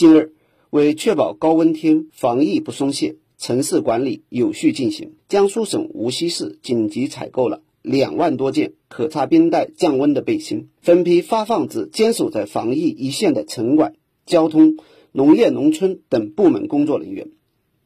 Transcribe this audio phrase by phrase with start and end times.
[0.00, 0.32] 近日，
[0.70, 13.92] 为确保高温天防疫不松懈，城市管理有序进行，江苏省无锡市紧急采购了两万多件可擦冰袋降温的背心，分批发放至坚守在防疫一线的城管、
[14.24, 14.78] 交通、
[15.12, 17.28] 农业农村等部门工作人员。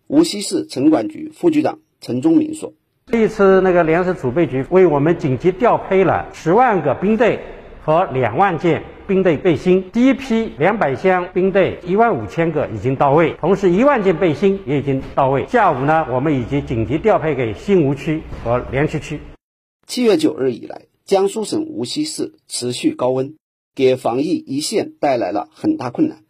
[0.07, 2.75] 无锡市城管局副局长陈忠明说
[3.11, 7.41] ：“这一次，那个粮食储备局为我们紧急调配了十万个冰袋
[7.83, 9.91] 和两万件冰袋背心。
[9.93, 15.47] 第一批两百箱冰袋，一万五千个已经到位，同时一万件背心也已经到位。
[15.47, 19.21] 下午呢，我们已经紧急调配给新吴区和莲池区。
[19.87, 23.35] 七月九日以来，江苏省无锡市持续高温，
[23.75, 26.25] 给防疫一线带来了很大困难。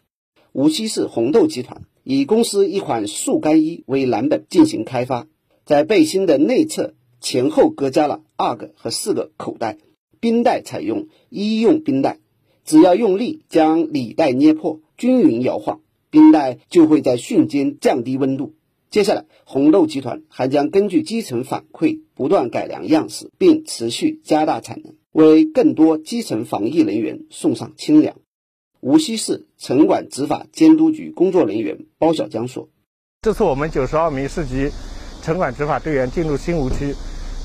[0.53, 5.27] 无锡市红豆集团。”以公司一款速干衣为蓝本进行开发，
[5.65, 9.79] 在背心的内侧前后各加了二个和四个口袋，
[10.21, 12.19] 冰袋采用医用冰袋，
[12.65, 18.55] 只要用力将里袋捏破，均匀摇晃，冰袋就会在瞬间降低温度。
[18.91, 28.17] 接下来，红豆集团还将根据基层反馈不断改良样式，并持续加大产能，为更多基层防疫人员送上清凉。
[28.81, 32.69] 无锡市城管执法监督局工作人员包小江说
[33.23, 34.71] ：“这次我们九十二名市级
[35.23, 36.95] 城管执法队员进入新吴区，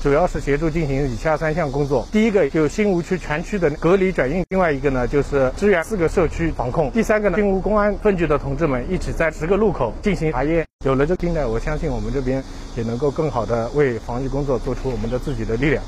[0.02, 10.64] 主要是协助进行以下三项工作：第一个，就新吴区全区的隔离转运；另外一个呢，就是支援四个社区防控；第三个呢，新吴公安分局的同志们一起在十个路口进行查验。
[10.86, 12.42] 有了这冰袋，我相信我们这边
[12.76, 15.84] 也能够更好的为防疫工作做出我们的自己的力量。”